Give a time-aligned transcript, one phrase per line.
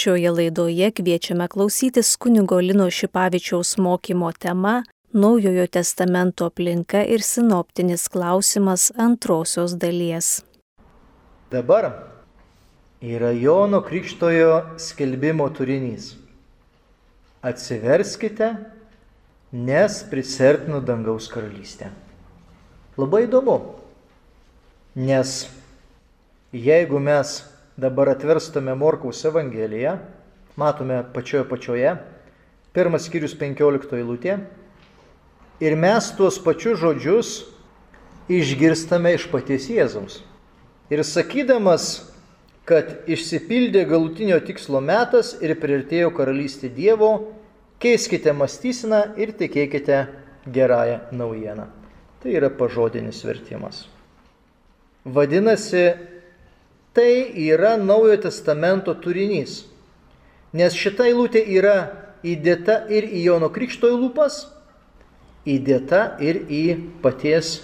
[0.00, 8.92] Šioje laidoje kviečiame klausytis kunigo Lino Šipavičiaus mokymo tema Naujojo testamento aplinka ir sinoptinis klausimas
[8.96, 10.40] antrosios dalies.
[11.50, 11.90] Dabar
[13.02, 16.14] yra Jono Krikštojo skelbimo turinys.
[17.42, 18.54] Atsiverskite,
[19.52, 21.92] nes prisertinu dangaus karalystę.
[22.96, 23.60] Labai įdomu,
[24.96, 25.42] nes
[26.56, 27.42] jeigu mes
[27.80, 29.96] dabar atverstume Morkaus Evangeliją,
[30.56, 31.94] matome pačioje pačioje,
[32.76, 34.36] pirmas skyrius 15 eilutė,
[35.64, 37.30] ir mes tuos pačius žodžius
[38.30, 40.20] išgirstame iš paties Jėzaus.
[40.92, 42.10] Ir sakydamas,
[42.68, 47.10] kad išsipildė galutinio tikslo metas ir priartėjo karalystė Dievo,
[47.80, 50.04] keiskite mąstyseną ir tikėkite
[50.46, 51.66] gerąją naujieną.
[52.20, 53.86] Tai yra pažodinis vertimas.
[55.08, 55.86] Vadinasi,
[56.92, 59.64] Tai yra Naujojo testamento turinys.
[60.50, 61.76] Nes šita eilutė yra
[62.26, 64.42] įdėta ir į Jono Krikšto lūpas,
[65.46, 66.64] įdėta ir į
[67.04, 67.60] paties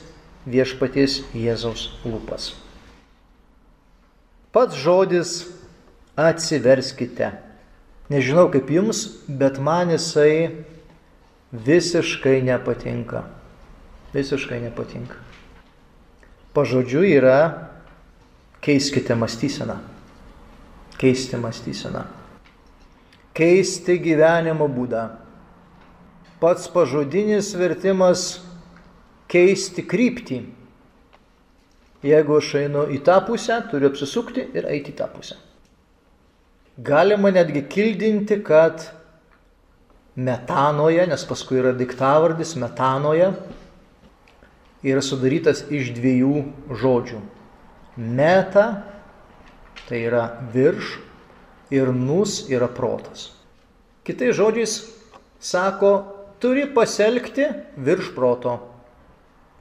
[0.47, 2.53] viešpaties Jėzaus lūpas.
[4.55, 5.34] Pats žodis
[6.17, 7.34] atsiverskite.
[8.09, 10.62] Nežinau kaip jums, bet man jisai
[11.50, 13.27] visiškai nepatinka.
[14.15, 15.19] Visiškai nepatinka.
[16.55, 17.41] Pažodžiu yra
[18.67, 19.78] Keiskite mąstyseną.
[20.98, 22.00] Keisti mąstyseną.
[23.34, 25.03] Keisti gyvenimo būdą.
[26.41, 28.25] Pats pažodinis vertimas
[29.31, 30.39] keisti kryptį.
[32.11, 35.39] Jeigu aš einu į tą pusę, turiu apsisukti ir eiti į tą pusę.
[36.91, 38.89] Galima netgi kildinti, kad
[40.19, 43.31] metanoje, nes paskui yra diktavardis metanoje,
[44.83, 46.44] yra sudarytas iš dviejų
[46.83, 47.22] žodžių
[47.97, 48.66] Meta
[49.89, 50.98] tai yra virš
[51.70, 53.30] ir nus yra protas.
[54.06, 54.75] Kitais žodžiais
[55.41, 55.92] sako,
[56.38, 58.58] turi pasielgti virš proto.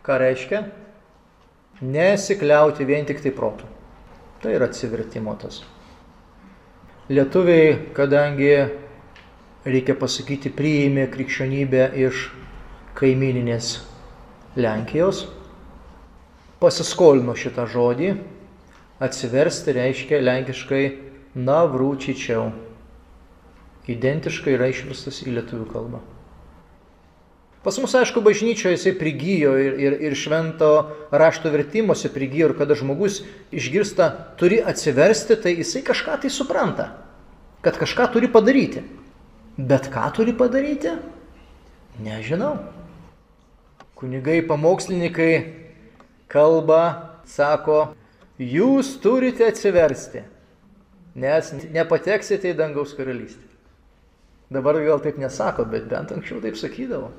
[0.06, 0.66] Ką reiškia?
[1.82, 3.68] Nesikliauti vien tik tai protų.
[4.44, 5.64] Tai yra atsivertimo tas.
[7.10, 8.52] Lietuviai, kadangi
[9.66, 12.28] reikia pasakyti, priėmė krikščionybę iš
[12.98, 13.76] kaimininės
[14.58, 15.26] Lenkijos,
[16.62, 18.16] pasiskolino šitą žodį.
[19.04, 20.84] Atsiversti reiškia lenkiškai
[21.36, 22.50] navrūčičiau.
[23.92, 26.02] Identiškai yra išverstas į lietuvių kalbą.
[27.66, 30.70] Pas mus, aišku, bažnyčioje jisai prigijo ir, ir, ir švento
[31.10, 36.92] rašto vertimuose prigijo ir kada žmogus išgirsta, turi atsiversti, tai jisai kažką tai supranta,
[37.66, 38.86] kad kažką turi padaryti.
[39.58, 40.94] Bet ką turi padaryti?
[42.06, 42.60] Nežinau.
[43.98, 45.65] Kunigai, pamokslininkai
[46.32, 47.96] kalba, sako,
[48.40, 50.24] jūs turite atsiversti,
[51.16, 53.44] nes nepateksite į dangaus karalystę.
[54.52, 57.10] Dabar gal taip nesako, bet bent anksčiau taip sakydavo.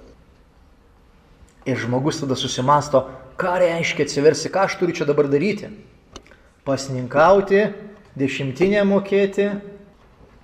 [1.67, 3.03] Ir žmogus tada susimasto,
[3.41, 5.73] ką reiškia atsiversi, ką aš turiu čia dabar daryti.
[6.67, 7.65] Pasninkauti,
[8.19, 9.49] dešimtinę mokėti,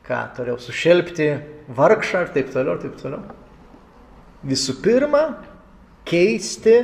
[0.02, 1.28] ką toliau sušelbti
[1.70, 3.22] vargšą ir taip toliau, ir taip toliau.
[4.42, 5.22] Visų pirma,
[6.08, 6.80] keisti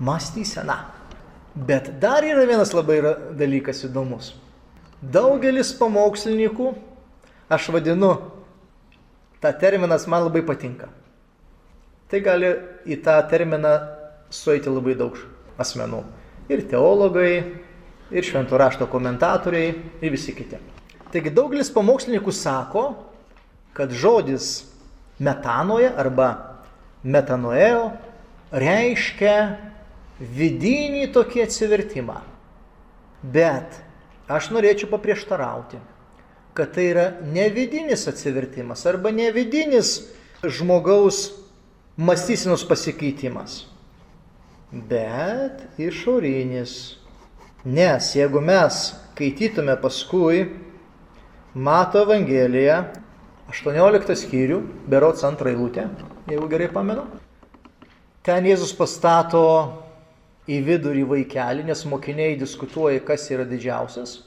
[0.00, 0.78] mąstysena.
[1.54, 3.00] Bet dar yra vienas labai
[3.36, 4.32] dalykas įdomus.
[5.00, 6.72] Daugelis pamokslininkų,
[7.50, 8.14] aš vadinu,
[9.40, 10.90] tą terminas man labai patinka.
[12.10, 12.52] Tai gali
[12.90, 13.74] į tą terminą
[14.30, 15.16] sueiti labai daug
[15.60, 16.02] asmenų.
[16.50, 17.32] Ir teologai,
[18.10, 20.58] ir šventų rašto komentatoriai, ir visi kiti.
[21.10, 22.84] Taigi daugelis pamokslininkų sako,
[23.74, 24.66] kad žodis
[25.18, 26.30] metanoje arba
[27.02, 27.90] metanoeo
[28.52, 29.69] reiškia
[30.20, 32.20] vidinį tokį atsivertimą.
[33.22, 33.80] Bet
[34.30, 35.80] aš norėčiau paprieštarauti,
[36.56, 39.96] kad tai yra ne vidinis atsivertimas arba ne vidinis
[40.44, 41.30] žmogaus
[42.00, 43.64] mąstysenos pasikeitimas,
[44.72, 46.96] bet išorinis.
[47.60, 48.76] Nes jeigu mes
[49.20, 50.46] skaitytume paskui
[51.52, 52.78] Mato Evangeliją,
[53.52, 55.84] 18 skyrių, berots antrą eilutę,
[56.30, 57.04] jeigu gerai pamenu,
[58.24, 59.42] ten Jėzus pastato
[60.50, 64.18] į vidurį vaikelį, nes mokiniai diskutuoja, kas yra didžiausias.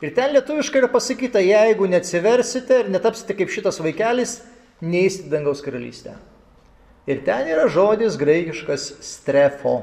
[0.00, 4.38] Ir ten lietuviškai yra pasakyta, jeigu neatsiversite ir netapsite kaip šitas vaikelis,
[4.80, 6.14] neįsite dangaus karalystę.
[7.10, 9.82] Ir ten yra žodis graikiškas strefo.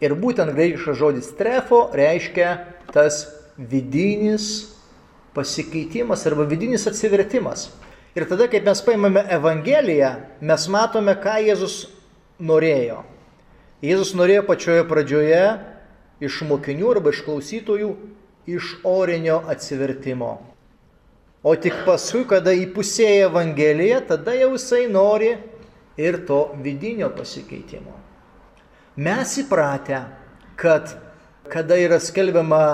[0.00, 2.52] Ir būtent graikiškas žodis strefo reiškia
[2.94, 3.24] tas
[3.58, 4.76] vidinis
[5.34, 7.68] pasikeitimas arba vidinis atsivertimas.
[8.14, 11.84] Ir tada, kai mes paimame Evangeliją, mes matome, ką Jėzus
[12.42, 13.04] norėjo.
[13.80, 15.44] Jėzus norėjo pačioje pradžioje
[16.20, 17.90] iš mokinių arba iš klausytojų
[18.50, 20.34] iš orinio atsivertimo.
[21.40, 25.30] O tik paskui, kada įpusėja Evangelija, tada jau jisai nori
[25.96, 27.94] ir to vidinio pasikeitimo.
[29.00, 30.02] Mes įpratę,
[30.60, 30.92] kad
[31.48, 32.64] kada yra skelbiama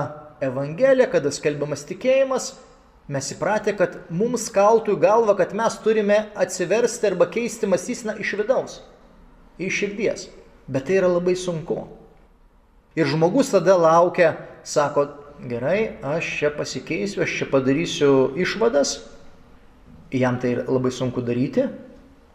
[0.43, 2.49] Evangelija, kada skelbiamas tikėjimas,
[3.06, 8.35] mes įpratę, kad mums kaltų į galvą, kad mes turime atsiversti arba keisti mąstyseną iš
[8.43, 8.81] vidaus,
[9.62, 10.26] iš širdies.
[10.69, 11.87] Bet tai yra labai sunku.
[12.97, 14.35] Ir žmogus tada laukia,
[14.65, 15.07] sako,
[15.47, 18.99] gerai, aš čia pasikeisiu, aš čia padarysiu išvadas,
[20.11, 21.67] jam tai labai sunku daryti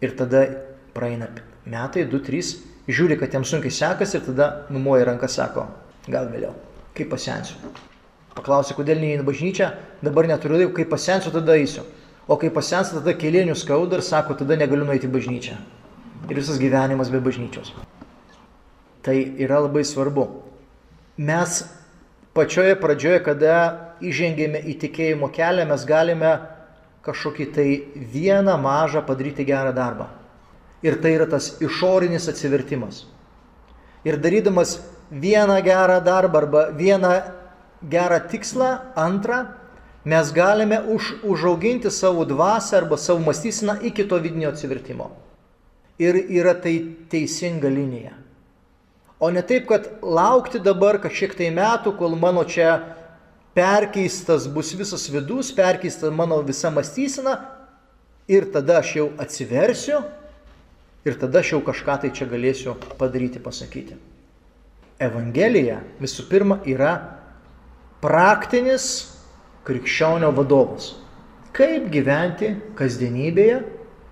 [0.02, 0.46] ir tada
[0.94, 1.28] praeina
[1.66, 5.66] metai, du, trys, žiūri, kad jam sunkiai sekasi ir tada numoja ranką, sako,
[6.08, 6.54] gal vėliau,
[6.98, 7.58] kai pasensiu.
[8.36, 9.72] Paklausė, kodėl neįeinu bažnyčią,
[10.06, 11.84] dabar neturiu laiko, kai pasensiu, tada eisiu.
[12.32, 15.58] O kai pasensiu, tada kelienių skauda ir sako, tada negaliu nueiti į bažnyčią.
[16.30, 17.74] Ir visas gyvenimas be bažnyčios.
[19.02, 20.28] Tai yra labai svarbu.
[21.18, 21.64] Mes
[22.38, 23.56] pačioje pradžioje, kada
[24.02, 26.36] įžengėme į tikėjimo kelią, mes galime
[27.06, 27.68] kažkokį tai
[28.14, 30.08] vieną mažą padaryti gerą darbą.
[30.86, 33.06] Ir tai yra tas išorinis atsivertimas.
[34.06, 34.80] Ir darydamas
[35.12, 37.12] vieną gerą darbą arba vieną
[37.82, 39.46] gerą tikslą, antrą,
[40.06, 45.12] mes galime už, užauginti savo dvasę arba savo mąstyseną iki to vidinio atsivertimo.
[46.00, 48.21] Ir yra tai teisinga linija.
[49.22, 52.80] O ne taip, kad laukti dabar kažkiek tai metų, kol mano čia
[53.54, 57.36] perkeistas bus visas vidus, perkeista mano visa mąstysena
[58.32, 60.00] ir tada aš jau atsiversiu
[61.06, 64.00] ir tada aš jau kažką tai čia galėsiu padaryti, pasakyti.
[65.02, 66.96] Evangelija visų pirma yra
[68.02, 68.90] praktinis
[69.70, 70.96] krikščionio vadovas.
[71.54, 73.62] Kaip gyventi kasdienybėje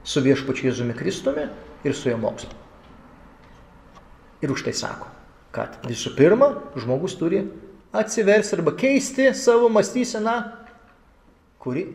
[0.06, 1.50] su viešpačiu Jėzumi Kristumi
[1.85, 2.69] ir su jo mokslu.
[4.39, 5.09] Ir už tai sako,
[5.51, 7.44] kad visų pirma, žmogus turi
[7.91, 10.36] atsiversti arba keisti savo mąstyseną,
[11.59, 11.88] kuri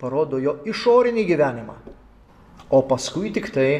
[0.00, 1.76] parodo jo išorinį gyvenimą.
[2.74, 3.70] O paskui tik tai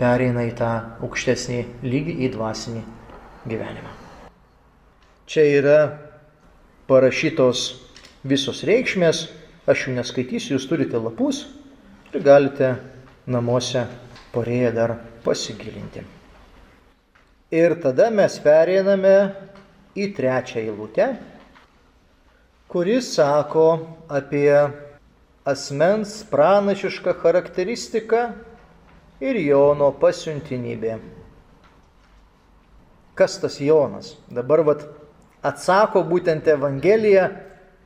[0.00, 0.72] pereina į tą
[1.04, 2.82] aukštesnį lygį, į dvasinį
[3.52, 3.92] gyvenimą.
[5.26, 5.78] Čia yra
[6.88, 7.66] parašytos
[8.24, 9.26] visos reikšmės,
[9.66, 11.44] aš jų neskaitysiu, jūs turite lapus
[12.14, 12.76] ir galite
[13.26, 13.86] namuose
[14.32, 16.15] porėję dar pasigilinti.
[17.54, 19.14] Ir tada mes pereiname
[19.94, 21.12] į trečią eilutę,
[22.66, 23.68] kuris sako
[24.10, 24.50] apie
[25.46, 28.24] asmens pranašišką charakteristiką
[29.22, 30.98] ir Jono pasiuntinybė.
[33.14, 34.16] Kas tas Jonas?
[34.26, 34.82] Dabar vat,
[35.46, 37.30] atsako būtent Evangelija,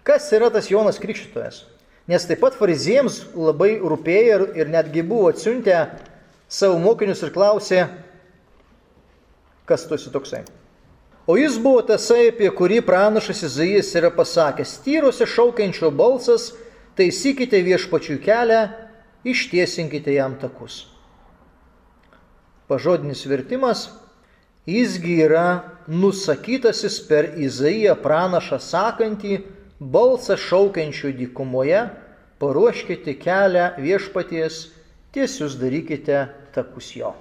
[0.09, 1.67] kas yra tas Jonas Krikščitojas.
[2.09, 5.85] Nes taip pat fariziems labai rūpėjo ir, netgi buvo atsiuntę
[6.49, 7.91] savo mokinius ir klausė,
[9.69, 10.45] kas tu esi toksai.
[11.31, 16.51] O jis buvo tasai, apie kurį pranašas Izaijas yra pasakęs, tyruose šaukiančio balsas,
[16.99, 18.63] taisykite viešpačių kelią,
[19.23, 20.87] ištiesinkite jam takus.
[22.67, 23.87] Pažodinis vertimas,
[24.67, 25.47] jisgi yra
[25.87, 29.41] nusakytasis per Izaiją pranašą sakantį,
[29.81, 31.87] balsą šaukiančių dykumoje,
[32.43, 34.63] paruoškite kelią viešpaties,
[35.15, 36.25] tiesius darykite
[36.55, 37.15] takus jo.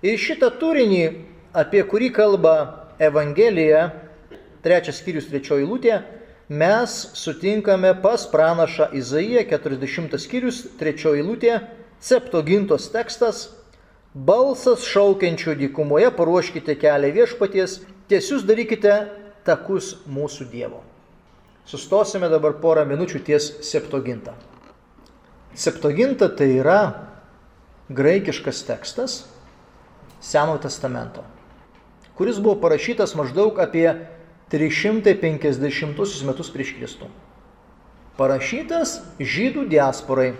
[0.00, 1.02] Ir šitą turinį,
[1.52, 2.54] apie kurį kalba
[3.02, 3.90] Evangelija,
[4.64, 6.00] trečias skyrius trečioji lūtė,
[6.52, 11.58] mes sutinkame pas pranašą Izaiją, 40 skyrius trečioji lūtė,
[12.02, 13.48] septogintos tekstas,
[14.14, 17.80] balsas šaukiančių dykumoje, paruoškite kelią viešpaties,
[18.10, 18.96] tiesius darykite
[19.46, 20.82] takus mūsų Dievo.
[21.66, 24.34] Sustosime dabar porą minučių ties septogintą.
[25.54, 26.80] Septoginta tai yra
[27.92, 29.22] graikiškas tekstas,
[30.22, 31.24] Senojo testamento,
[32.14, 33.88] kuris buvo parašytas maždaug apie
[34.52, 37.08] 350 metus prieš Kristų.
[38.20, 40.34] Parašytas žydų diasporai,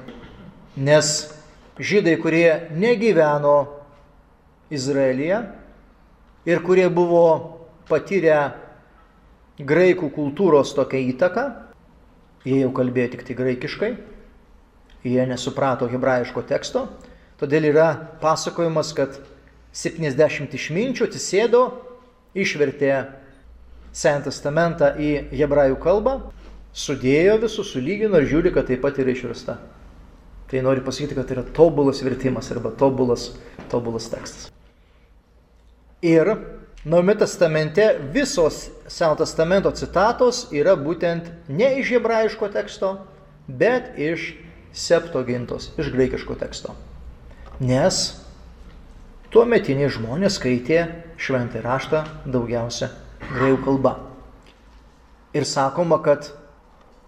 [0.76, 1.32] nes
[1.80, 3.56] žydai, kurie negyveno
[4.72, 5.40] Izraelyje
[6.46, 7.24] ir kurie buvo
[7.88, 8.52] patyrę
[9.58, 11.48] graikų kultūros tokią įtaką,
[12.44, 13.90] jie jau kalbėjo tik tai graikiškai,
[15.08, 16.86] jie nesuprato hebrajiško teksto,
[17.40, 17.88] todėl yra
[18.22, 19.18] pasakojimas, kad
[19.73, 21.64] 70 išminčių atsisėdo,
[22.35, 22.95] išvertė
[23.93, 26.14] Sentą testamentą į hebrajų kalbą,
[26.73, 29.59] sudėjo visus, sulygino ir žiūri, kad taip pat yra išversta.
[30.49, 33.31] Tai nori pasakyti, kad tai yra tobulas vertimas arba tobulas,
[33.69, 34.49] tobulas tekstas.
[36.00, 36.33] Ir
[36.85, 42.88] Naujame testamente visos Seno testamento citatos yra būtent ne iš hebrajiško teksto,
[43.47, 44.33] bet iš
[44.75, 46.75] septogintos, iš graikiško teksto.
[47.62, 48.22] Nes
[49.32, 50.82] Tuo metiniai žmonės skaitė
[51.16, 52.90] šventą raštą daugiausia
[53.30, 53.92] graikų kalba.
[55.32, 56.28] Ir sakoma, kad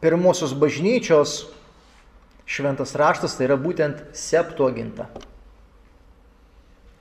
[0.01, 1.43] pirmosios bažnyčios
[2.49, 5.11] šventas raštas, tai yra būtent septuaginta.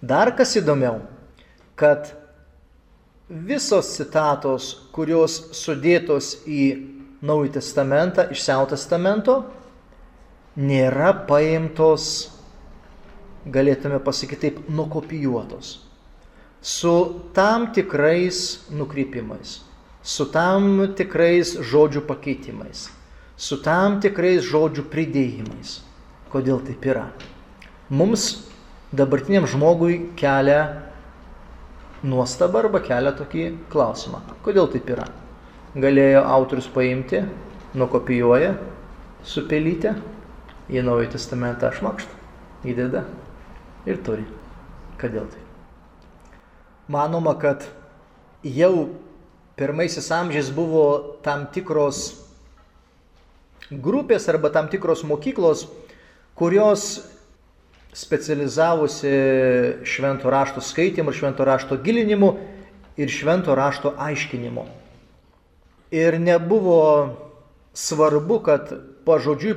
[0.03, 0.99] Dar kas įdomiau,
[1.79, 2.11] kad
[3.31, 6.65] visos citatos, kurios sudėtos į
[7.23, 9.39] Naują Testamentą iš Seno Testamento,
[10.59, 12.32] nėra paimtos,
[13.51, 15.79] galėtume pasakyti taip, nukopijuotos.
[16.63, 16.93] Su
[17.35, 19.57] tam tikrais nukrypimais,
[20.03, 22.87] su tam tikrais žodžių pakeitimais,
[23.35, 25.81] su tam tikrais žodžių pridėjimais.
[26.31, 27.09] Kodėl taip yra?
[27.91, 28.47] Mums
[28.95, 30.61] dabartiniam žmogui kelia
[32.03, 34.23] nuostabą arba kelia tokį klausimą.
[34.45, 35.09] Kodėl taip yra?
[35.75, 37.25] Galėjo autorius paimti,
[37.75, 38.55] nukopijuoja
[39.27, 39.97] su pelytė,
[40.71, 42.15] į Naują Testamentą šmakštą,
[42.71, 43.03] įdeda
[43.85, 44.25] ir turi.
[45.01, 45.41] Kodėl tai?
[46.91, 47.65] Manoma, kad
[48.43, 48.89] jau
[49.57, 52.23] pirmaisiais amžiais buvo tam tikros
[53.71, 55.67] grupės arba tam tikros mokyklos,
[56.35, 57.01] kurios
[57.93, 59.13] specializavosi
[59.85, 62.33] švento rašto skaitimu, švento rašto gilinimu
[62.97, 64.65] ir švento rašto aiškinimu.
[65.93, 66.81] Ir nebuvo
[67.73, 68.73] svarbu, kad
[69.05, 69.55] pažodžiui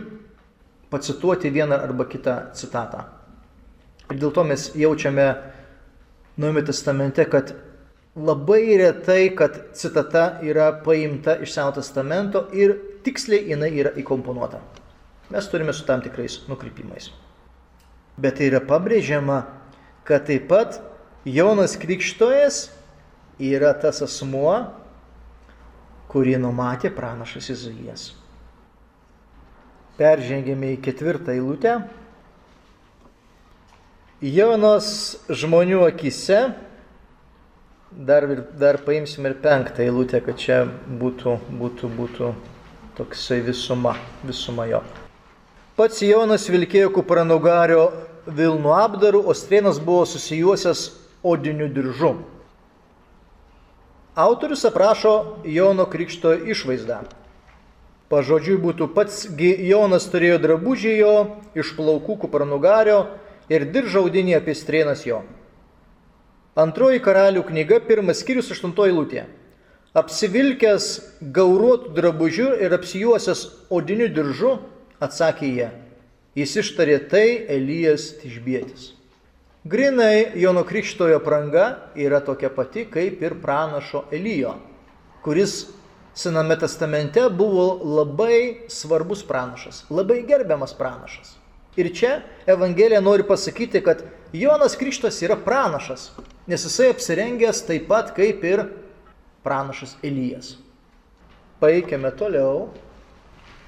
[0.93, 3.16] pacituoti vieną arba kitą citatą.
[4.11, 5.29] Ir dėl to mes jaučiame
[6.37, 7.55] Naujame testamente, kad
[8.17, 14.61] labai retai, kad citata yra paimta iš Seno testamento ir tiksliai jinai yra įkomponuota.
[15.33, 17.09] Mes turime su tam tikrais nukrypimais.
[18.21, 19.39] Bet tai yra pabrėžiama,
[20.05, 20.77] kad taip pat
[21.25, 22.67] Jonas Krikštojas
[23.41, 24.59] yra tas asmuo,
[26.13, 28.11] kurį numatė pranašas Izaijas.
[29.97, 31.79] Peržengėme į ketvirtą eilutę.
[34.25, 36.55] Jonas žmonių akise,
[37.93, 38.25] dar,
[38.57, 42.31] dar paimsim ir penktą eilutę, kad čia būtų, būtų, būtų
[42.97, 43.93] toksai visuma,
[44.25, 44.81] visuma jo.
[45.77, 47.91] Pats Jonas vilkėjo kupranugario
[48.27, 50.87] Vilnų apdarų, o strėnas buvo susijuosęs
[51.23, 52.17] odiniu diržu.
[54.17, 57.05] Autorius aprašo Jono Krikšto išvaizdą.
[58.09, 61.15] Pažodžiui būtų pats Jonas turėjo drabužį jo,
[61.53, 63.05] iš plaukų kupranugario
[63.53, 65.23] ir diržą audinį apie strėnas jo.
[66.57, 69.27] Antroji karalių knyga, pirmas skyrius, aštuntoji lūtė.
[69.97, 70.87] Apsivilkęs
[71.37, 74.57] gauruotų drabužių ir apsijuosęs odiniu diržu,
[74.97, 75.67] Atsakė jie.
[76.37, 78.95] Jis ištarė tai Elijas Tišbėtis.
[79.69, 81.67] Grinai Jono Krikštojo pranga
[82.01, 84.55] yra tokia pati kaip ir pranašo Elijo,
[85.25, 85.67] kuris
[86.17, 91.35] Sename testamente buvo labai svarbus pranašas, labai gerbiamas pranašas.
[91.77, 94.03] Ir čia Evangelija nori pasakyti, kad
[94.33, 96.11] Jonas Krikštas yra pranašas,
[96.47, 98.65] nes jisai apsirengęs taip pat kaip ir
[99.45, 100.57] pranašas Elijas.
[101.61, 102.69] Paeikime toliau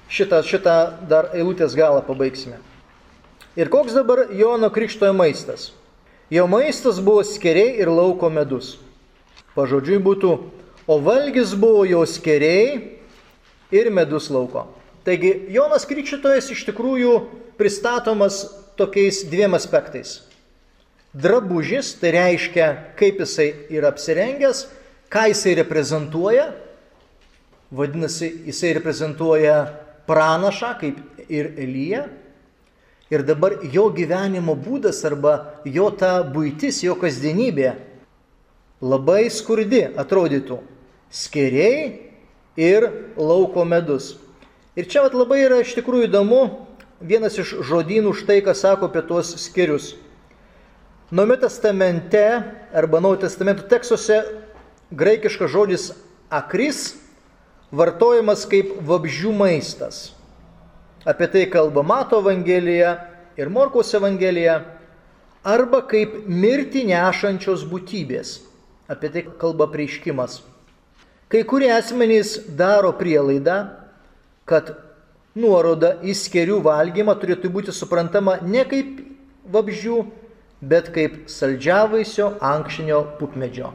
[0.09, 0.75] šitą, šitą
[1.09, 2.57] dar eilutės galą pabaigsime.
[3.57, 5.71] Ir koks dabar Jono Krikštojo maistas?
[6.29, 8.77] Jo maistas buvo skeriai ir lauko medus.
[9.55, 10.35] Pažodžiui būtų,
[10.85, 12.99] o valgis buvo jo skeriai
[13.73, 14.67] ir medus lauko.
[15.09, 17.13] Taigi Jonas Krikščitojas iš tikrųjų
[17.57, 18.43] pristatomas
[18.77, 20.19] tokiais dviem aspektais.
[21.17, 22.67] Drabužis, tai reiškia,
[22.99, 24.67] kaip jisai yra apsirengęs,
[25.09, 26.51] ką jisai reprezentuoja.
[27.73, 29.57] Vadinasi, jisai reprezentuoja
[30.05, 32.05] pranašą, kaip ir Elija.
[33.09, 37.73] Ir dabar jo gyvenimo būdas arba jo ta būtis, jo kasdienybė
[38.85, 40.61] labai skurdi atrodytų.
[41.09, 42.11] Skeriai
[42.53, 44.13] ir lauko medus.
[44.77, 46.43] Ir čia vat, labai yra iš tikrųjų įdomu
[47.01, 49.95] vienas iš žodynų štai, ką sako apie tuos skerius.
[51.09, 52.21] Naujo testamente
[52.75, 54.21] arba naujo testamento tekstuose
[54.93, 55.87] graikiškas žodis
[56.29, 56.99] akris
[57.73, 60.11] vartojamas kaip vabžių maistas.
[61.07, 62.93] Apie tai kalba Mato Evangelija
[63.39, 64.59] ir Morkos Evangelija,
[65.43, 68.39] arba kaip mirti nešančios būtybės.
[68.89, 70.41] Apie tai kalba prieiškimas.
[71.29, 73.78] Kai kurie asmenys daro prielaidą,
[74.49, 74.73] kad
[75.37, 78.97] nuoroda į skerių valgymą turėtų būti suprantama ne kaip
[79.49, 79.99] vabžių,
[80.59, 83.71] bet kaip saldžiavaisio ankšinio pupmedžio.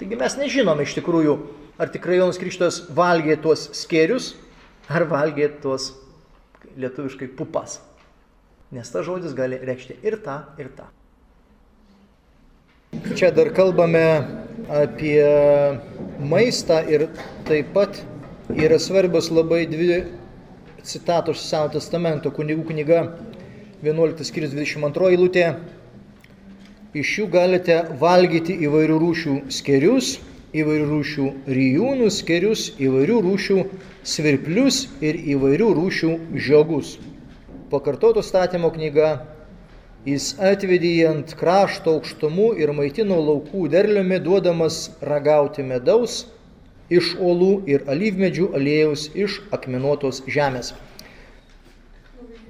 [0.00, 1.34] Taigi mes nežinome iš tikrųjų,
[1.80, 4.34] ar tikrai Jonas Krikštas valgė tuos skėrius,
[4.88, 5.90] ar valgė tuos
[6.80, 7.80] lietuviškai pupas.
[8.70, 10.86] Nes ta žodis gali reikšti ir tą, ir tą.
[13.18, 14.04] Čia dar kalbame
[14.70, 15.18] apie
[16.22, 17.08] maistą ir
[17.48, 18.00] taip pat
[18.56, 20.04] yra svarbios labai dvi
[20.82, 23.02] citatos iš Seno testamento, kunigų knyga
[23.84, 25.44] 11 skyrius 22 eilutė.
[26.96, 30.16] Iš jų galite valgyti įvairių rūšių skerius,
[30.56, 33.58] įvairių rūšių ryjūnus, kerius, įvairių rūšių
[34.14, 36.96] svirplius ir įvairių rūšių žiogus.
[37.70, 39.12] Pakartoto statymo knyga
[40.08, 46.22] Jis atvedė jį ant krašto aukštumų ir maitino laukų derliumi, duodamas ragauti medaus
[46.90, 50.74] iš olų ir alyvmedžių aliejaus iš akmenuotos žemės.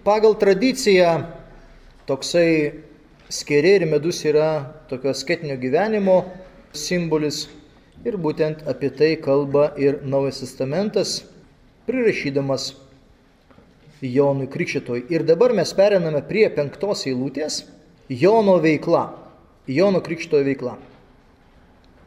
[0.05, 1.27] Pagal tradiciją
[2.09, 2.81] toksai
[3.29, 6.23] skeri ir medus yra tokio sketinio gyvenimo
[6.73, 7.45] simbolis
[8.09, 11.21] ir būtent apie tai kalba ir Naujas Testamentas,
[11.87, 12.73] prirašydamas
[14.01, 15.05] Jonui Krikščitoj.
[15.13, 17.65] Ir dabar mes periname prie penktos eilutės-
[18.23, 19.11] Jono veikla.
[19.69, 20.79] Jono Krikščitojo veikla.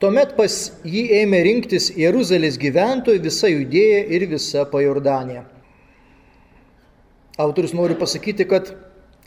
[0.03, 0.51] Tuomet pas
[0.83, 5.45] jį ėmė rinktis Jeruzalės gyventojai, visa judėja ir visa pajordanė.
[7.39, 8.73] Autorius nori pasakyti, kad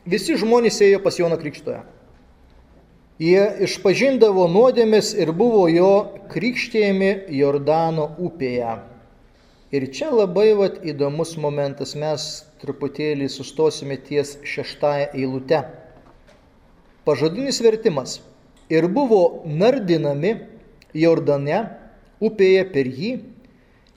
[0.05, 1.79] visi žmonės ėjo pas Joną Krikštoją.
[3.25, 5.89] Jie išpažindavo nuodėmės ir buvo jo
[6.35, 8.75] krikštėjami Jordano upėje.
[9.73, 12.27] Ir čia labai vat, įdomus momentas, mes
[12.61, 15.63] truputėlį sustosime ties šeštąją eilutę.
[17.09, 18.19] Pažodinis vertimas.
[18.69, 20.35] Ir buvo nardinami
[20.97, 21.61] Jordane,
[22.25, 23.13] upėje per jį,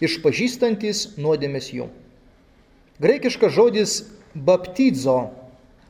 [0.04, 1.88] išpažįstantis nuodėmės jų.
[3.00, 3.96] Graikiškas žodis
[4.36, 5.30] baptizo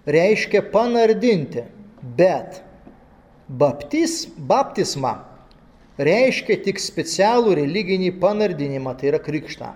[0.10, 1.66] reiškia panardinti,
[2.18, 2.62] bet
[3.50, 5.18] baptis, baptisma
[6.00, 9.74] reiškia tik specialų religinį panardinimą, tai yra krikštą.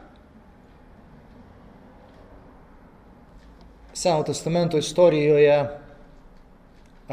[3.94, 5.58] Seno testamento istorijoje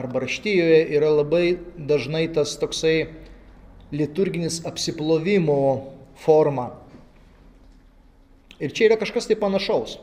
[0.00, 3.10] arba raštyjoje yra labai dažnai tas toksai
[3.92, 5.58] liturginis apsiplovimo
[6.20, 6.70] forma.
[8.60, 9.96] Ir čia yra kažkas tai panašaus.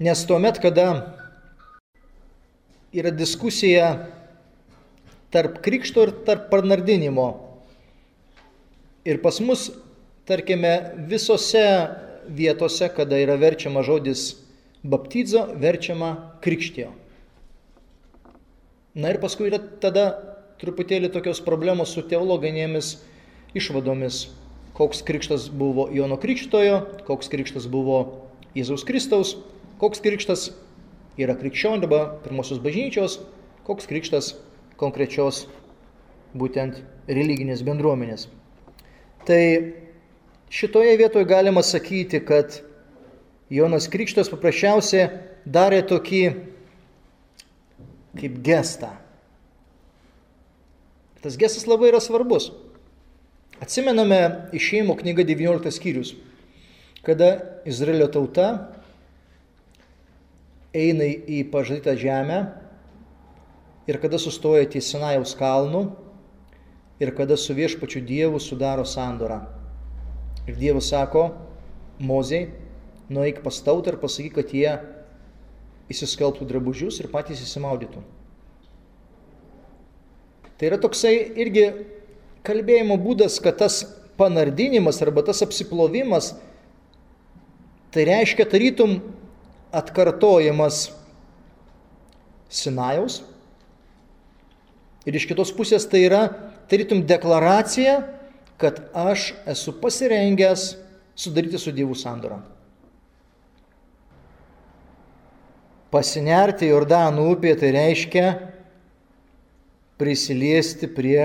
[0.00, 1.16] Nes tuomet, kada
[2.92, 3.88] yra diskusija
[5.32, 7.26] tarp krikšto ir tarp parnardinimo,
[9.08, 9.70] ir pas mus,
[10.28, 10.74] tarkime,
[11.08, 11.64] visose
[12.28, 14.34] vietose, kada yra verčiama žodis
[14.86, 16.92] baptizo verčiama krikštijo.
[18.96, 20.06] Na ir paskui yra tada
[20.60, 22.96] truputėlį tokios problemos su teologinėmis
[23.56, 24.26] išvadomis,
[24.76, 28.00] koks krikštas buvo Jono Krikštojo, koks krikštas buvo
[28.56, 29.36] Jėzaus Kristaus,
[29.80, 30.50] koks krikštas
[31.20, 33.20] yra krikščionių arba pirmosios bažnyčios,
[33.68, 34.34] koks krikštas
[34.80, 35.46] konkrečios
[36.36, 38.28] būtent religinės bendruomenės.
[39.26, 39.42] Tai
[40.52, 42.60] šitoje vietoje galima sakyti, kad
[43.50, 45.08] Jonas Krikštas paprasčiausiai
[45.46, 46.22] darė tokį
[48.16, 48.90] kaip gestą.
[51.26, 52.52] Tas gestas labai yra svarbus.
[53.58, 54.20] Atsimename
[54.54, 56.12] išėjimo knyga 19 skyrius,
[57.02, 57.32] kada
[57.66, 58.44] Izraelio tauta
[60.70, 62.36] eina į pažadytą žemę
[63.90, 65.80] ir kada sustoja ties Sinajaus kalnu
[67.02, 69.40] ir kada su viešpačiu Dievu sudaro sandorą.
[70.46, 71.32] Ir Dievas sako
[71.98, 72.52] Mozei,
[73.10, 74.78] nueik pas tautą ir pasakyk, kad jie
[75.90, 78.12] įsiskelbtų drabužius ir patys įsimaudytų.
[80.56, 81.66] Tai yra toksai irgi
[82.46, 83.82] kalbėjimo būdas, kad tas
[84.16, 86.32] panardinimas arba tas apsiplovimas,
[87.92, 88.98] tai reiškia tarytum
[89.76, 90.86] atkartojimas
[92.48, 93.20] Sinajaus.
[95.06, 96.22] Ir iš kitos pusės tai yra
[96.70, 98.00] tarytum deklaracija,
[98.56, 100.72] kad aš esu pasirengęs
[101.18, 102.40] sudaryti su Dievu sandorą.
[105.92, 108.26] Pasinerti Jordanų upė tai reiškia
[110.00, 111.20] prisiliesti prie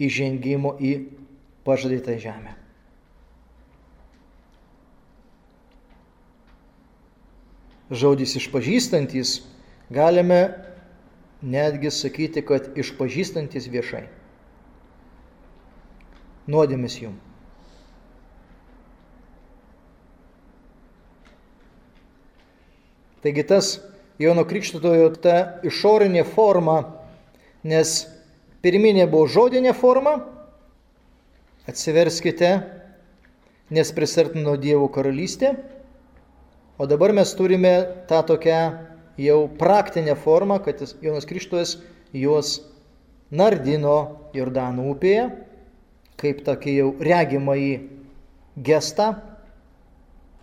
[0.00, 0.92] įžengimo į
[1.66, 2.56] pažadytą žemę.
[7.90, 9.40] Žodis išpažįstantis
[9.90, 10.42] galime
[11.42, 14.04] netgi sakyti, kad išpažįstantis viešai.
[16.50, 17.26] Nuodėmis jums.
[23.20, 23.74] Taigi tas
[24.18, 26.78] Jono Krikštitojo ta išorinė forma,
[27.66, 27.94] nes
[28.64, 30.18] pirminė buvo žodinė forma,
[31.68, 32.52] atsiverskite,
[33.70, 35.54] nes prisartino Dievo karalystė,
[36.80, 37.74] o dabar mes turime
[38.10, 38.60] tą tokią
[39.20, 41.76] jau praktinę formą, kad Jonas Krikštojas
[42.16, 42.60] juos
[43.30, 45.28] nardino Jordano upėje,
[46.20, 47.74] kaip tokį jau regimąjį
[48.66, 49.12] gestą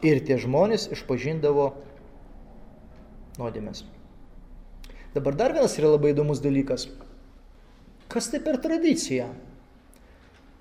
[0.05, 1.71] ir tie žmonės išpažindavo
[3.37, 3.83] nuodėmės.
[5.13, 6.87] Dabar dar vienas yra labai įdomus dalykas.
[8.07, 9.27] Kas tai per tradicija?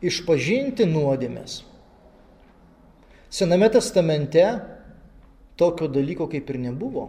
[0.02, 1.60] Išpažinti nuodėmės.
[3.32, 4.42] Sename testamente
[5.56, 7.08] tokio dalyko kaip ir nebuvo.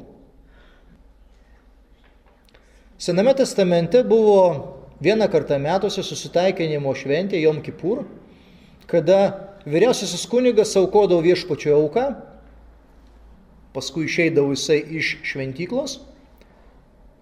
[2.97, 4.39] Sename testamente buvo
[5.03, 8.05] vieną kartą metuose susitaikinimo šventė Jom Kipur,
[8.89, 9.19] kada
[9.67, 12.07] vyriausiasis kunigas aukodavo viešpačio auką,
[13.75, 15.99] paskui išeidavo jisai iš šventyklos,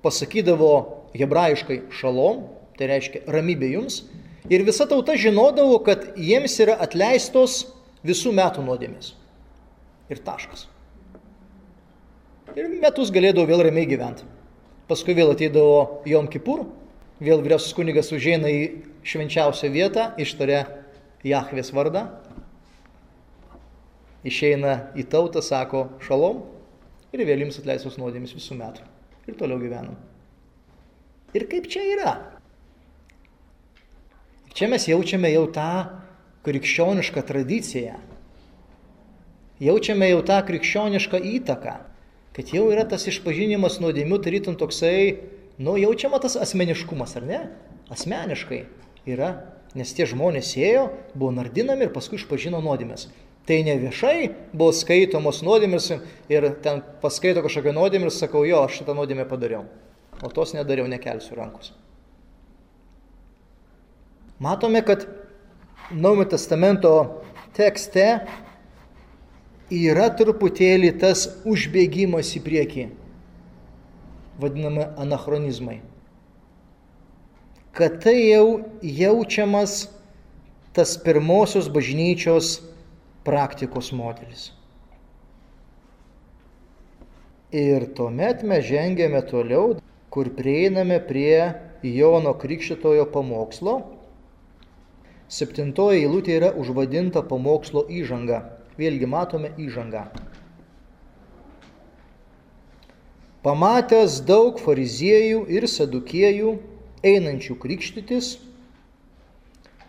[0.05, 0.71] pasakydavo
[1.17, 2.45] hebrajiškai šalom,
[2.79, 4.03] tai reiškia ramybė jums,
[4.51, 7.63] ir visa tauta žinodavo, kad jiems yra atleistos
[8.05, 9.13] visų metų nuodėmės.
[10.11, 10.67] Ir taškas.
[12.55, 14.27] Ir metus galėdavo vėl ramiai gyventi.
[14.87, 16.67] Paskui vėl ateidavo Jom Kipur,
[17.17, 18.61] vėl vyriausias kunigas užeina į
[19.05, 20.65] švenčiausią vietą, ištaria
[21.25, 22.05] Jahvės vardą,
[24.25, 26.43] išeina į tautą, sako šalom
[27.15, 28.85] ir vėl jums atleistos nuodėmis visų metų.
[29.25, 29.97] Ir toliau gyvenam.
[31.33, 32.13] Ir kaip čia yra?
[34.55, 35.71] Čia mes jaučiame jau tą
[36.47, 37.97] krikščionišką tradiciją.
[39.63, 41.75] Jaučiame jau tą krikščionišką įtaką
[42.35, 45.21] kad jau yra tas išpažinimas nuodėmių, tarytum toksai,
[45.55, 47.39] nu, jaučiama tas asmeniškumas, ar ne?
[47.95, 48.65] Asmeniškai
[49.07, 49.29] yra,
[49.77, 53.07] nes tie žmonės ėjo, buvo nardinami ir paskui išpažino nuodėmės.
[53.47, 54.17] Tai ne viešai
[54.51, 55.91] buvo skaitomos nuodėmės
[56.33, 59.63] ir ten paskaito kažkokią nuodėmę ir sakau, jo, aš šitą nuodėmę padariau.
[60.19, 61.71] O tos nedariau, nekelsiu rankos.
[64.39, 65.05] Matome, kad
[65.91, 66.91] Naujojo testamento
[67.53, 68.05] tekste
[69.71, 72.85] yra truputėlį tas užbėgimas į priekį,
[74.41, 75.79] vadinami anachronizmai.
[77.75, 79.85] Kad tai jau jaučiamas
[80.75, 82.59] tas pirmosios bažnyčios
[83.23, 84.49] praktikos modelis.
[87.55, 89.77] Ir tuomet mes žengėme toliau,
[90.11, 91.53] kur prieiname prie
[91.85, 93.94] Jono Krikštitojo pamokslo.
[95.31, 98.43] Septintoji eilutė yra užvadinta pamokslo įžanga.
[98.77, 100.03] Vėlgi matome įžangą.
[103.45, 106.55] Pamatęs daug fariziejų ir sadukiejų
[107.05, 108.31] einančių krikštytis,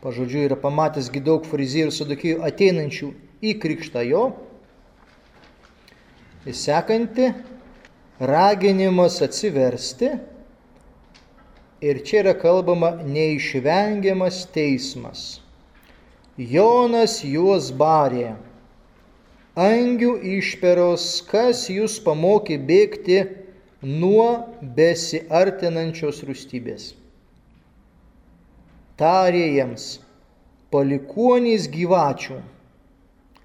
[0.05, 3.09] pažodžiu yra pamatęsgi daug fariziejų ir sadukiejų ateinančių
[3.40, 4.25] į krikštą jo,
[6.53, 7.33] įsekanti
[8.20, 10.12] raginimas atsiversti
[11.80, 15.40] ir čia yra kalbama neišvengiamas teismas.
[16.36, 18.34] Jonas juos barė
[19.56, 23.22] angių išperos, kas jūs pamokė bėgti
[23.82, 24.28] nuo
[24.76, 26.90] besiartinančios rūstybės.
[29.00, 29.88] Tarė jiems,
[30.72, 32.38] palikuonys gyvačių,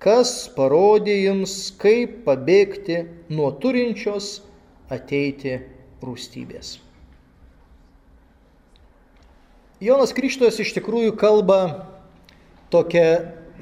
[0.03, 4.39] kas parodė jums, kaip pabėgti nuo turinčios
[4.91, 5.59] ateiti
[6.03, 6.79] rūstybės.
[9.81, 11.87] Jonas Krikštojas iš tikrųjų kalba
[12.69, 13.05] tokią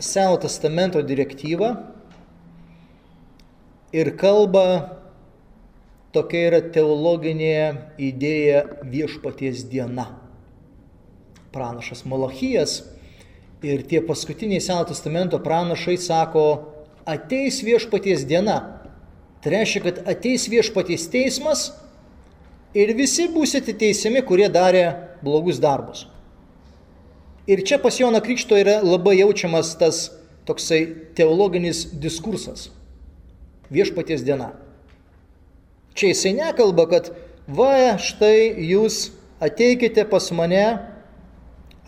[0.04, 1.70] Seno testamento direktyvą,
[3.96, 5.00] ir kalba
[6.12, 10.10] tokia yra teologinė idėja viešpaties diena.
[11.56, 12.82] Pranašas Malachijas
[13.64, 16.46] ir tie paskutiniai Seno testamento pranašai sako,
[17.08, 18.60] ateis viešpaties diena.
[19.40, 21.70] Tai reiškia, kad ateis viešpaties teismas
[22.76, 26.06] ir visi būsite teisiami, kurie darė blogus darbus.
[27.50, 30.10] Ir čia pas Joną Krikšto yra labai jaučiamas tas
[30.46, 30.84] toksai
[31.18, 32.70] teologinis diskursas
[33.74, 34.52] viešpaties diena.
[35.94, 37.12] Čia jisai nekalba, kad
[37.48, 39.10] va, štai jūs
[39.42, 40.66] ateikite pas mane,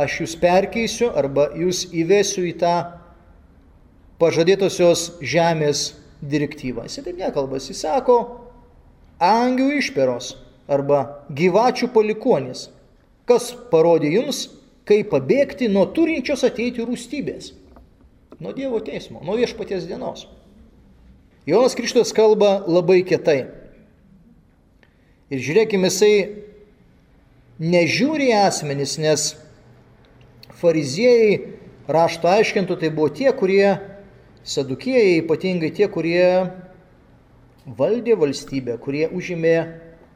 [0.01, 2.75] aš jūs perkeisiu arba jūs įvesiu į tą
[4.21, 5.91] pažadėtosios žemės
[6.21, 6.85] direktyvą.
[6.85, 8.17] Jis taip nekalba, jis sako,
[9.21, 10.35] angių išperos
[10.71, 12.69] arba gyvačių palikonis,
[13.31, 14.49] kas parodė jums,
[14.87, 17.53] kaip pabėgti nuo turinčios ateiti rūstybės,
[18.41, 20.27] nuo Dievo teismo, nuo viešpaties dienos.
[21.47, 23.45] Jonas Krikštas kalba labai kietai.
[25.31, 26.15] Ir žiūrėkime, jisai
[27.61, 29.29] nežiūri į asmenis, nes
[30.59, 31.39] fariziejai
[31.89, 33.77] rašto aiškintų, tai buvo tie, kurie,
[34.43, 36.27] sadukėjai, ypatingai tie, kurie
[37.65, 39.55] valdė valstybę, kurie užėmė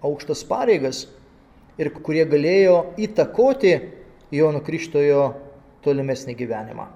[0.05, 1.05] aukštas pareigas
[1.81, 3.73] ir kurie galėjo įtakoti
[4.35, 5.25] Jono Krikštojo
[5.85, 6.87] tolimesnį gyvenimą.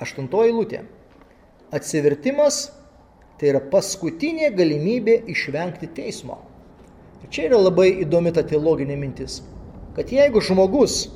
[0.00, 0.84] Aštuntoji lūtė.
[1.76, 2.70] Atsivertimas
[3.40, 6.38] tai yra paskutinė galimybė išvengti teismo.
[7.20, 9.40] Ir čia yra labai įdomi ta teologinė mintis,
[9.96, 11.06] kad jeigu žmogus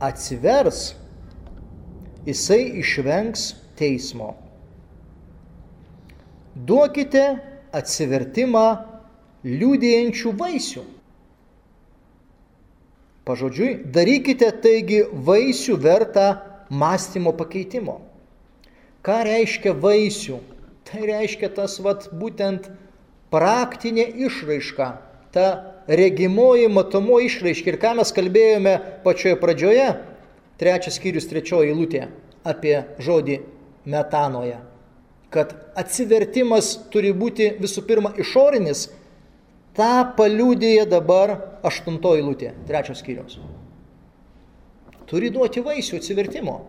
[0.00, 0.94] atsivers,
[2.28, 4.34] jisai išvengs teismo.
[6.56, 7.26] Duokite
[7.74, 8.66] atsivertimą
[9.46, 10.84] liūdėjančių vaisių.
[13.26, 16.26] Pažodžiui, darykite taigi vaisių vertą
[16.70, 18.00] mąstymo pakeitimo.
[19.06, 20.38] Ką reiškia vaisių?
[20.86, 22.68] Tai reiškia tas vat būtent
[23.34, 24.86] praktinė išraiška,
[25.34, 25.46] ta
[25.90, 27.74] regimoji matomo išraiškė.
[27.74, 29.88] Ir ką mes kalbėjome pačioje pradžioje,
[30.62, 32.06] trečias skyrius, trečioji eilutė
[32.46, 33.40] apie žodį
[33.90, 34.60] metanoje.
[35.34, 38.86] Kad atsivertimas turi būti visų pirma išorinis,
[39.76, 41.34] tą paliūdėja dabar
[41.66, 43.40] aštuntoji eilutė, trečios skyrius.
[45.06, 46.60] Turi duoti vaisių atsivertimo.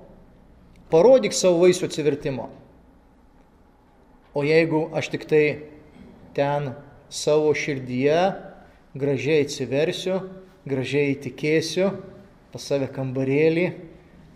[0.92, 2.50] Parodyk savo vaisių atsivertimo.
[4.38, 5.46] O jeigu aš tik tai
[6.38, 6.74] ten
[7.10, 8.20] savo širdyje
[8.98, 10.20] gražiai atsiversiu,
[10.68, 11.90] gražiai įtikėsiu,
[12.54, 13.68] pas save kambarėlį,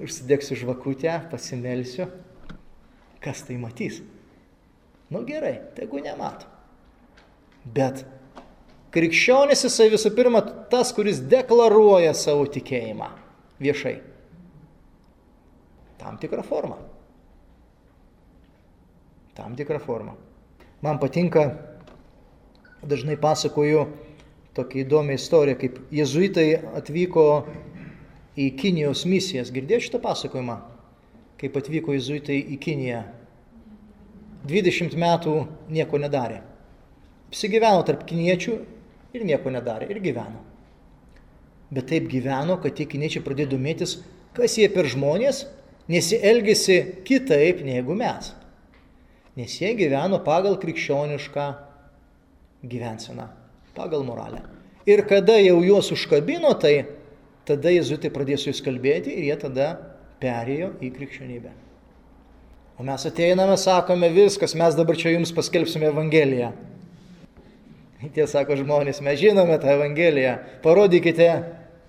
[0.01, 2.07] užsidegsiu žvakutę, pasimelsiu,
[3.23, 4.01] kas tai matys?
[5.11, 6.47] Nu gerai, tegu nemato.
[7.75, 8.05] Bet
[8.95, 13.09] krikščionis jisai visų pirma tas, kuris deklaruoja savo tikėjimą
[13.61, 13.97] viešai.
[16.01, 16.79] Tam tikrą formą.
[19.37, 20.15] Tam tikrą formą.
[20.81, 21.43] Man patinka,
[22.81, 23.85] dažnai pasakoju
[24.57, 27.27] tokia įdomi istorija, kaip jezuitai atvyko
[28.39, 29.51] į Kinijos misijas.
[29.53, 30.57] Girdėjai šitą pasakojimą?
[31.41, 33.01] Kaip atvyko jezuitai į Kiniją.
[34.47, 35.33] 20 metų
[35.73, 36.41] nieko nedarė.
[37.31, 38.55] Apsigyveno tarp kiniečių
[39.15, 39.89] ir nieko nedarė.
[39.93, 40.41] Ir gyveno.
[41.71, 43.99] Bet taip gyveno, kad tie kiniečiai pradėjo domėtis,
[44.35, 45.45] kas jie per žmonės,
[45.91, 48.33] nes jie elgėsi kitaip negu mes.
[49.39, 51.45] Nes jie gyveno pagal krikščionišką
[52.67, 53.29] gyvenseną
[53.75, 54.41] pagal moralę.
[54.85, 56.85] Ir kada jau juos užkabino, tai
[57.47, 59.69] tada jezuitai pradėjo su jais kalbėti ir jie tada
[60.21, 61.53] perėjo į krikščionybę.
[62.79, 66.51] O mes ateiname, sakome viskas, mes dabar čia jums paskelbsime Evangeliją.
[68.15, 71.27] Tie sako žmonės, mes žinome tą Evangeliją, parodykite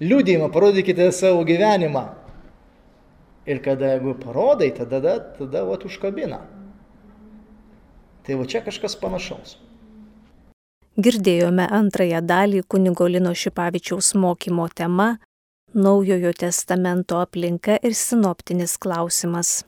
[0.04, 2.04] liūdėjimą, parodykite savo gyvenimą.
[3.48, 6.42] Ir kada jeigu parodai, tada, tada, tada vat užkabina.
[8.22, 9.56] Tai va čia kažkas panašaus.
[11.00, 15.14] Girdėjome antrąją dalį kunigo Lino Šipavičiaus mokymo tema
[15.74, 19.62] Naujojo testamento aplinka ir sinoptinis klausimas.